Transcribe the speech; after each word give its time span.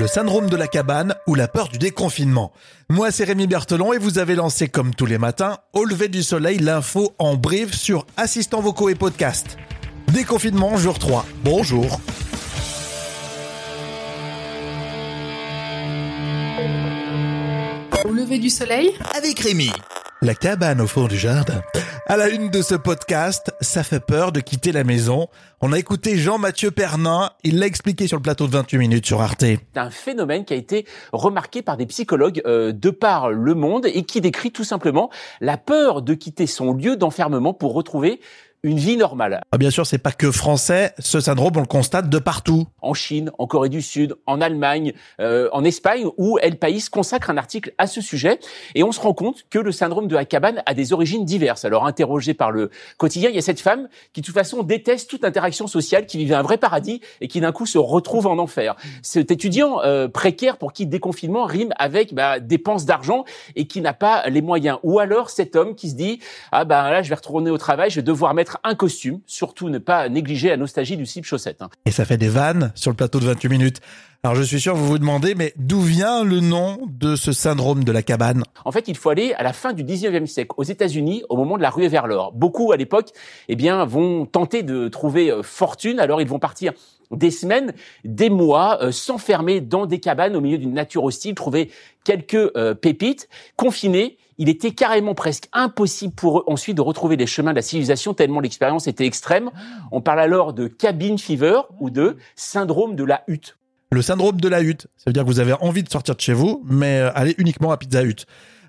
le 0.00 0.06
syndrome 0.06 0.48
de 0.48 0.56
la 0.56 0.66
cabane 0.66 1.14
ou 1.26 1.34
la 1.34 1.46
peur 1.46 1.68
du 1.68 1.76
déconfinement. 1.76 2.52
Moi, 2.88 3.10
c'est 3.10 3.24
Rémi 3.24 3.46
Berthelon 3.46 3.92
et 3.92 3.98
vous 3.98 4.18
avez 4.18 4.34
lancé 4.34 4.66
comme 4.66 4.94
tous 4.94 5.04
les 5.04 5.18
matins, 5.18 5.58
au 5.74 5.84
lever 5.84 6.08
du 6.08 6.22
soleil, 6.22 6.58
l'info 6.58 7.12
en 7.18 7.36
brief 7.36 7.74
sur 7.74 8.06
assistants 8.16 8.62
vocaux 8.62 8.88
et 8.88 8.94
podcast. 8.94 9.58
Déconfinement, 10.08 10.78
jour 10.78 10.98
3. 10.98 11.26
Bonjour. 11.44 12.00
Au 18.02 18.12
lever 18.12 18.38
du 18.38 18.48
soleil 18.48 18.94
Avec 19.14 19.38
Rémi. 19.40 19.70
La 20.22 20.34
cabane 20.34 20.80
au 20.80 20.86
fond 20.86 21.08
du 21.08 21.18
jardin. 21.18 21.60
À 22.10 22.16
la 22.16 22.28
une 22.28 22.50
de 22.50 22.60
ce 22.60 22.74
podcast, 22.74 23.54
ça 23.60 23.84
fait 23.84 24.04
peur 24.04 24.32
de 24.32 24.40
quitter 24.40 24.72
la 24.72 24.82
maison. 24.82 25.28
On 25.60 25.72
a 25.72 25.78
écouté 25.78 26.16
Jean-Mathieu 26.16 26.72
Pernin, 26.72 27.30
il 27.44 27.60
l'a 27.60 27.66
expliqué 27.66 28.08
sur 28.08 28.16
le 28.16 28.22
plateau 28.24 28.48
de 28.48 28.50
28 28.50 28.78
minutes 28.78 29.06
sur 29.06 29.22
Arte. 29.22 29.42
C'est 29.42 29.60
un 29.76 29.90
phénomène 29.90 30.44
qui 30.44 30.52
a 30.52 30.56
été 30.56 30.86
remarqué 31.12 31.62
par 31.62 31.76
des 31.76 31.86
psychologues 31.86 32.42
euh, 32.46 32.72
de 32.72 32.90
par 32.90 33.30
le 33.30 33.54
monde 33.54 33.86
et 33.86 34.02
qui 34.02 34.20
décrit 34.20 34.50
tout 34.50 34.64
simplement 34.64 35.08
la 35.40 35.56
peur 35.56 36.02
de 36.02 36.14
quitter 36.14 36.48
son 36.48 36.72
lieu 36.72 36.96
d'enfermement 36.96 37.54
pour 37.54 37.74
retrouver 37.74 38.18
une 38.62 38.78
vie 38.78 38.96
normale. 38.96 39.40
Ah, 39.52 39.58
bien 39.58 39.70
sûr, 39.70 39.86
c'est 39.86 39.98
pas 39.98 40.12
que 40.12 40.30
français. 40.30 40.92
Ce 40.98 41.20
syndrome, 41.20 41.52
on 41.56 41.60
le 41.60 41.66
constate 41.66 42.10
de 42.10 42.18
partout. 42.18 42.66
En 42.82 42.94
Chine, 42.94 43.30
en 43.38 43.46
Corée 43.46 43.68
du 43.68 43.80
Sud, 43.80 44.16
en 44.26 44.40
Allemagne, 44.40 44.92
euh, 45.20 45.48
en 45.52 45.64
Espagne, 45.64 46.06
où 46.18 46.38
El 46.38 46.58
País 46.58 46.84
consacre 46.90 47.30
un 47.30 47.36
article 47.36 47.72
à 47.78 47.86
ce 47.86 48.00
sujet. 48.00 48.38
Et 48.74 48.82
on 48.82 48.92
se 48.92 49.00
rend 49.00 49.14
compte 49.14 49.46
que 49.48 49.58
le 49.58 49.72
syndrome 49.72 50.08
de 50.08 50.14
la 50.14 50.24
cabane 50.24 50.62
a 50.66 50.74
des 50.74 50.92
origines 50.92 51.24
diverses. 51.24 51.64
Alors, 51.64 51.86
interrogé 52.00 52.32
par 52.32 52.50
le 52.50 52.70
quotidien, 52.96 53.28
il 53.28 53.34
y 53.34 53.38
a 53.38 53.42
cette 53.42 53.60
femme 53.60 53.88
qui, 54.12 54.22
de 54.22 54.26
toute 54.26 54.34
façon, 54.34 54.62
déteste 54.62 55.10
toute 55.10 55.22
interaction 55.22 55.66
sociale, 55.66 56.06
qui 56.06 56.16
vivait 56.16 56.34
un 56.34 56.42
vrai 56.42 56.56
paradis 56.56 57.02
et 57.20 57.28
qui, 57.28 57.40
d'un 57.40 57.52
coup, 57.52 57.66
se 57.66 57.76
retrouve 57.76 58.26
en 58.26 58.38
enfer. 58.38 58.74
Cet 59.02 59.30
étudiant 59.30 59.82
euh, 59.82 60.08
précaire 60.08 60.56
pour 60.56 60.72
qui 60.72 60.86
déconfinement 60.86 61.44
rime 61.44 61.72
avec 61.78 62.14
bah, 62.14 62.40
dépenses 62.40 62.86
d'argent 62.86 63.24
et 63.54 63.66
qui 63.66 63.82
n'a 63.82 63.92
pas 63.92 64.26
les 64.28 64.40
moyens. 64.40 64.78
Ou 64.82 64.98
alors 64.98 65.28
cet 65.28 65.56
homme 65.56 65.74
qui 65.74 65.90
se 65.90 65.94
dit, 65.94 66.20
ah 66.52 66.64
ben 66.64 66.90
là, 66.90 67.02
je 67.02 67.10
vais 67.10 67.14
retourner 67.14 67.50
au 67.50 67.58
travail, 67.58 67.90
je 67.90 67.96
vais 67.96 68.02
devoir 68.02 68.32
mettre 68.32 68.58
un 68.64 68.74
costume, 68.74 69.20
surtout 69.26 69.68
ne 69.68 69.78
pas 69.78 70.08
négliger 70.08 70.48
la 70.48 70.56
nostalgie 70.56 70.96
du 70.96 71.04
slip 71.04 71.26
chaussette. 71.26 71.60
Hein. 71.60 71.68
Et 71.84 71.90
ça 71.90 72.06
fait 72.06 72.16
des 72.16 72.28
vannes 72.28 72.72
sur 72.74 72.90
le 72.90 72.96
plateau 72.96 73.20
de 73.20 73.26
28 73.26 73.48
minutes. 73.48 73.80
Alors 74.22 74.36
je 74.36 74.42
suis 74.42 74.60
sûr, 74.60 74.74
vous 74.74 74.86
vous 74.86 74.98
demandez, 74.98 75.34
mais 75.34 75.54
d'où 75.56 75.80
vient 75.80 76.24
le 76.24 76.40
nom 76.40 76.78
de 76.90 77.16
ce 77.16 77.32
syndrome 77.32 77.84
de 77.84 77.90
la 77.90 78.02
cabane? 78.02 78.42
En 78.66 78.70
fait, 78.70 78.86
il 78.86 78.94
faut 78.94 79.08
aller 79.08 79.32
à 79.32 79.42
la 79.42 79.54
fin 79.54 79.72
du 79.72 79.82
19e 79.82 80.26
siècle, 80.26 80.52
aux 80.58 80.62
États-Unis, 80.62 81.22
au 81.30 81.38
moment 81.38 81.56
de 81.56 81.62
la 81.62 81.70
ruée 81.70 81.88
vers 81.88 82.06
l'or. 82.06 82.32
Beaucoup, 82.32 82.70
à 82.70 82.76
l'époque, 82.76 83.12
eh 83.48 83.56
bien, 83.56 83.82
vont 83.86 84.26
tenter 84.26 84.62
de 84.62 84.88
trouver 84.88 85.30
euh, 85.30 85.42
fortune, 85.42 85.98
alors 85.98 86.20
ils 86.20 86.28
vont 86.28 86.38
partir 86.38 86.74
des 87.10 87.30
semaines, 87.30 87.72
des 88.04 88.28
mois, 88.28 88.82
euh, 88.82 88.92
s'enfermer 88.92 89.62
dans 89.62 89.86
des 89.86 90.00
cabanes 90.00 90.36
au 90.36 90.42
milieu 90.42 90.58
d'une 90.58 90.74
nature 90.74 91.04
hostile, 91.04 91.34
trouver 91.34 91.70
quelques 92.04 92.34
euh, 92.34 92.74
pépites, 92.74 93.26
confinés. 93.56 94.18
Il 94.36 94.50
était 94.50 94.72
carrément 94.72 95.14
presque 95.14 95.48
impossible 95.54 96.12
pour 96.14 96.40
eux 96.40 96.44
ensuite 96.46 96.76
de 96.76 96.82
retrouver 96.82 97.16
les 97.16 97.26
chemins 97.26 97.52
de 97.52 97.56
la 97.56 97.62
civilisation 97.62 98.12
tellement 98.12 98.40
l'expérience 98.40 98.86
était 98.86 99.06
extrême. 99.06 99.50
On 99.92 100.02
parle 100.02 100.20
alors 100.20 100.52
de 100.52 100.66
cabin 100.66 101.16
fever 101.16 101.62
ou 101.78 101.88
de 101.88 102.18
syndrome 102.36 102.96
de 102.96 103.04
la 103.04 103.22
hutte. 103.26 103.56
Le 103.92 104.02
syndrome 104.02 104.40
de 104.40 104.48
la 104.48 104.62
hutte, 104.62 104.86
ça 104.96 105.04
veut 105.06 105.12
dire 105.12 105.24
que 105.24 105.28
vous 105.28 105.40
avez 105.40 105.52
envie 105.54 105.82
de 105.82 105.90
sortir 105.90 106.14
de 106.14 106.20
chez 106.20 106.32
vous, 106.32 106.62
mais 106.64 107.00
euh, 107.00 107.10
allez 107.16 107.34
uniquement 107.38 107.72
à 107.72 107.76
Pizza 107.76 108.04
Hut. 108.04 108.24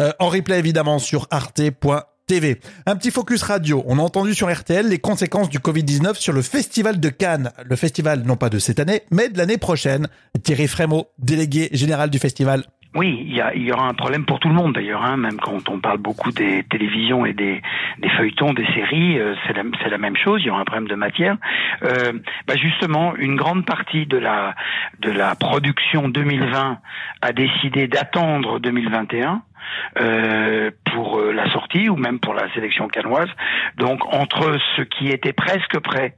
Euh, 0.00 0.10
en 0.18 0.28
replay 0.28 0.58
évidemment 0.58 0.98
sur 0.98 1.28
arte.tv. 1.30 2.60
Un 2.86 2.96
petit 2.96 3.12
focus 3.12 3.42
radio. 3.42 3.84
On 3.86 4.00
a 4.00 4.02
entendu 4.02 4.34
sur 4.34 4.52
RTL 4.52 4.88
les 4.88 4.98
conséquences 4.98 5.48
du 5.48 5.60
Covid-19 5.60 6.16
sur 6.16 6.32
le 6.32 6.42
festival 6.42 6.98
de 6.98 7.08
Cannes. 7.10 7.52
Le 7.64 7.76
festival 7.76 8.24
non 8.24 8.36
pas 8.36 8.50
de 8.50 8.58
cette 8.58 8.80
année, 8.80 9.02
mais 9.12 9.28
de 9.28 9.38
l'année 9.38 9.56
prochaine. 9.56 10.08
Thierry 10.42 10.66
Frémaux, 10.66 11.06
délégué 11.18 11.68
général 11.70 12.10
du 12.10 12.18
festival. 12.18 12.64
Oui, 12.94 13.26
il 13.26 13.34
y, 13.34 13.64
y, 13.64 13.72
aura 13.72 13.88
un 13.88 13.94
problème 13.94 14.24
pour 14.24 14.38
tout 14.38 14.48
le 14.48 14.54
monde 14.54 14.74
d'ailleurs, 14.74 15.04
hein, 15.04 15.16
même 15.16 15.36
quand 15.38 15.68
on 15.68 15.80
parle 15.80 15.98
beaucoup 15.98 16.30
des 16.30 16.62
télévisions 16.62 17.26
et 17.26 17.32
des, 17.32 17.60
des 17.98 18.08
feuilletons, 18.10 18.52
des 18.52 18.66
séries, 18.66 19.18
euh, 19.18 19.34
c'est 19.46 19.52
la, 19.52 19.64
la, 19.90 19.98
même 19.98 20.16
chose, 20.16 20.42
il 20.42 20.46
y 20.46 20.50
aura 20.50 20.60
un 20.60 20.64
problème 20.64 20.86
de 20.86 20.94
matière. 20.94 21.36
Euh, 21.82 22.12
bah 22.46 22.54
justement, 22.54 23.16
une 23.16 23.34
grande 23.34 23.66
partie 23.66 24.06
de 24.06 24.16
la, 24.16 24.54
de 25.00 25.10
la 25.10 25.34
production 25.34 26.08
2020 26.08 26.78
a 27.20 27.32
décidé 27.32 27.88
d'attendre 27.88 28.60
2021 28.60 29.42
euh, 30.00 30.70
pour 30.92 31.18
euh, 31.18 31.32
la 31.32 31.50
sortie 31.52 31.88
ou 31.88 31.96
même 31.96 32.18
pour 32.20 32.34
la 32.34 32.52
sélection 32.54 32.88
canoise. 32.88 33.28
Donc 33.76 34.00
entre 34.12 34.58
ce 34.76 34.82
qui 34.82 35.08
était 35.08 35.32
presque 35.32 35.78
prêt, 35.80 36.16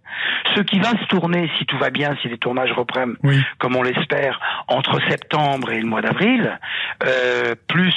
ce 0.55 0.61
qui 0.61 0.79
va 0.79 0.91
se 0.91 1.07
tourner 1.07 1.51
si 1.59 1.67
tout 1.67 1.79
va 1.79 1.91
bien, 1.91 2.17
si 2.23 2.29
les 2.29 2.39
tournages 2.39 2.73
reprennent 2.73 3.17
comme 3.59 3.77
on 3.77 3.83
l'espère 3.83 4.41
entre 4.69 5.01
septembre 5.09 5.73
et 5.73 5.81
le 5.81 5.87
mois 5.87 6.03
d'avril, 6.03 6.59
euh, 7.05 7.55
plus 7.69 7.95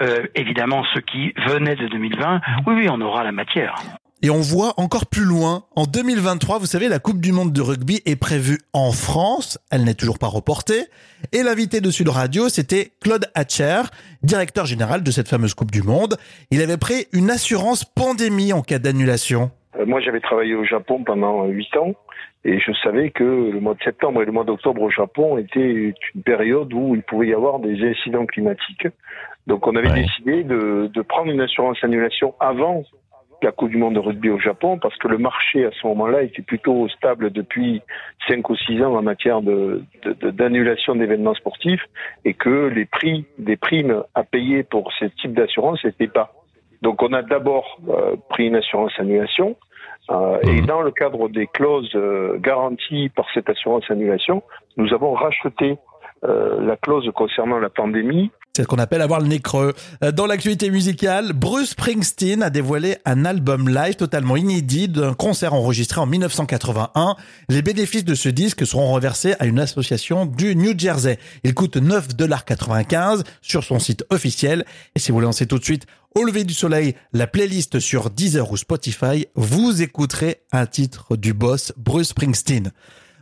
euh, 0.00 0.26
évidemment 0.34 0.84
ce 0.94 1.00
qui 1.00 1.32
venait 1.46 1.76
de 1.76 1.86
2020, 1.88 2.40
oui 2.66 2.74
oui 2.76 2.88
on 2.90 3.00
aura 3.00 3.24
la 3.24 3.32
matière. 3.32 3.74
Et 4.22 4.28
on 4.28 4.40
voit 4.40 4.74
encore 4.76 5.06
plus 5.06 5.24
loin. 5.24 5.62
En 5.74 5.84
2023, 5.84 6.58
vous 6.58 6.66
savez, 6.66 6.88
la 6.88 6.98
Coupe 6.98 7.22
du 7.22 7.32
Monde 7.32 7.54
de 7.54 7.62
rugby 7.62 8.02
est 8.04 8.20
prévue 8.20 8.58
en 8.74 8.92
France. 8.92 9.58
Elle 9.72 9.84
n'est 9.84 9.94
toujours 9.94 10.18
pas 10.18 10.26
reportée. 10.26 10.82
Et 11.32 11.42
l'invité 11.42 11.80
de 11.80 11.90
Sud 11.90 12.10
Radio, 12.10 12.50
c'était 12.50 12.90
Claude 13.00 13.24
Hatcher, 13.34 13.80
directeur 14.22 14.66
général 14.66 15.02
de 15.02 15.10
cette 15.10 15.26
fameuse 15.26 15.54
Coupe 15.54 15.70
du 15.70 15.82
Monde. 15.82 16.16
Il 16.50 16.60
avait 16.60 16.76
pris 16.76 17.06
une 17.14 17.30
assurance 17.30 17.86
pandémie 17.86 18.52
en 18.52 18.60
cas 18.60 18.78
d'annulation. 18.78 19.52
Euh, 19.78 19.86
moi, 19.86 20.00
j'avais 20.00 20.20
travaillé 20.20 20.54
au 20.54 20.66
Japon 20.66 21.02
pendant 21.02 21.46
huit 21.46 21.74
ans. 21.78 21.94
Et 22.44 22.58
je 22.60 22.72
savais 22.82 23.10
que 23.10 23.24
le 23.24 23.58
mois 23.60 23.72
de 23.72 23.82
septembre 23.82 24.20
et 24.22 24.26
le 24.26 24.32
mois 24.32 24.44
d'octobre 24.44 24.82
au 24.82 24.90
Japon 24.90 25.38
était 25.38 25.94
une 26.14 26.22
période 26.26 26.70
où 26.74 26.94
il 26.94 27.02
pouvait 27.02 27.28
y 27.28 27.34
avoir 27.34 27.58
des 27.58 27.82
incidents 27.88 28.26
climatiques. 28.26 28.88
Donc 29.46 29.66
on 29.66 29.76
avait 29.76 29.92
décidé 29.92 30.44
de, 30.44 30.90
de 30.92 31.02
prendre 31.02 31.30
une 31.30 31.40
assurance 31.40 31.78
annulation 31.82 32.34
avant 32.38 32.84
la 33.42 33.52
Coupe 33.52 33.70
du 33.70 33.76
Monde 33.76 33.94
de 33.94 33.98
rugby 33.98 34.30
au 34.30 34.38
Japon 34.38 34.78
parce 34.78 34.96
que 34.96 35.08
le 35.08 35.18
marché 35.18 35.64
à 35.64 35.70
ce 35.70 35.86
moment-là 35.88 36.22
était 36.22 36.42
plutôt 36.42 36.88
stable 36.88 37.30
depuis 37.30 37.82
5 38.28 38.48
ou 38.48 38.56
6 38.56 38.82
ans 38.82 38.94
en 38.94 39.02
matière 39.02 39.42
de, 39.42 39.82
d'annulation 40.22 40.94
d'événements 40.94 41.34
sportifs 41.34 41.84
et 42.24 42.34
que 42.34 42.68
les 42.68 42.86
prix 42.86 43.24
des 43.38 43.56
primes 43.56 44.02
à 44.14 44.24
payer 44.24 44.62
pour 44.62 44.92
ce 44.98 45.06
type 45.06 45.34
d'assurance 45.34 45.84
n'étaient 45.84 46.08
pas. 46.08 46.32
Donc 46.82 47.02
on 47.02 47.12
a 47.12 47.22
d'abord 47.22 47.78
euh, 47.88 48.16
pris 48.28 48.46
une 48.46 48.56
assurance 48.56 48.92
annulation 48.98 49.56
euh, 50.10 50.38
et 50.42 50.62
mmh. 50.62 50.66
dans 50.66 50.82
le 50.82 50.90
cadre 50.90 51.28
des 51.28 51.46
clauses 51.46 51.90
euh, 51.94 52.38
garanties 52.38 53.10
par 53.10 53.26
cette 53.34 53.48
assurance 53.48 53.84
annulation, 53.90 54.42
nous 54.76 54.92
avons 54.92 55.12
racheté 55.12 55.76
la 56.22 56.76
clause 56.76 57.10
concernant 57.14 57.58
la 57.58 57.70
pandémie 57.70 58.30
c'est 58.56 58.62
ce 58.62 58.66
qu'on 58.66 58.78
appelle 58.78 59.00
avoir 59.00 59.20
le 59.20 59.28
nez 59.28 59.38
creux. 59.38 59.74
Euh, 60.02 60.10
dans 60.10 60.26
l'actualité 60.26 60.70
musicale, 60.70 61.32
Bruce 61.32 61.70
Springsteen 61.70 62.42
a 62.42 62.50
dévoilé 62.50 62.96
un 63.04 63.24
album 63.24 63.68
live 63.68 63.94
totalement 63.94 64.36
inédit 64.36 64.88
d'un 64.88 65.14
concert 65.14 65.54
enregistré 65.54 66.00
en 66.00 66.06
1981. 66.06 67.14
Les 67.48 67.62
bénéfices 67.62 68.04
de 68.04 68.16
ce 68.16 68.28
disque 68.28 68.66
seront 68.66 68.92
reversés 68.92 69.34
à 69.38 69.46
une 69.46 69.60
association 69.60 70.26
du 70.26 70.56
New 70.56 70.76
Jersey. 70.76 71.20
Il 71.44 71.54
coûte 71.54 71.76
9,95$ 71.76 73.22
sur 73.40 73.62
son 73.62 73.78
site 73.78 74.04
officiel. 74.10 74.64
Et 74.96 74.98
si 74.98 75.12
vous 75.12 75.20
lancer 75.20 75.46
tout 75.46 75.58
de 75.58 75.64
suite 75.64 75.86
au 76.16 76.24
lever 76.24 76.42
du 76.42 76.54
soleil, 76.54 76.96
la 77.12 77.28
playlist 77.28 77.78
sur 77.78 78.10
Deezer 78.10 78.50
ou 78.50 78.56
Spotify, 78.56 79.26
vous 79.36 79.80
écouterez 79.80 80.42
un 80.50 80.66
titre 80.66 81.16
du 81.16 81.34
boss 81.34 81.72
Bruce 81.76 82.08
Springsteen. 82.08 82.72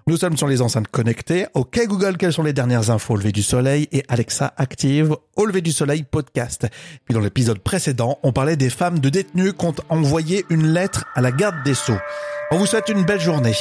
Nous 0.09 0.17
sommes 0.17 0.39
sur 0.39 0.49
les 0.49 0.63
enceintes 0.63 0.89
connectées. 0.89 1.45
Ok 1.53 1.79
Google, 1.87 2.17
quelles 2.17 2.33
sont 2.33 2.43
les 2.43 2.55
dernières 2.55 2.89
infos 2.89 3.13
au 3.13 3.17
lever 3.19 3.31
du 3.31 3.43
soleil? 3.43 3.89
Et 3.93 4.05
Alexa 4.09 4.55
active 4.57 5.15
au 5.37 5.45
lever 5.45 5.61
du 5.61 5.71
soleil 5.71 6.03
podcast. 6.03 6.67
Puis 7.05 7.13
dans 7.13 7.21
l'épisode 7.21 7.59
précédent, 7.59 8.19
on 8.23 8.33
parlait 8.33 8.57
des 8.57 8.71
femmes 8.71 9.01
de 9.01 9.11
détenus 9.11 9.53
qui 9.53 9.67
ont 9.67 9.75
envoyé 9.91 10.47
une 10.49 10.69
lettre 10.69 11.05
à 11.15 11.21
la 11.21 11.31
garde 11.31 11.63
des 11.63 11.75
Sceaux. 11.75 11.99
On 12.51 12.57
vous 12.57 12.65
souhaite 12.65 12.89
une 12.89 13.05
belle 13.05 13.21
journée 13.21 13.53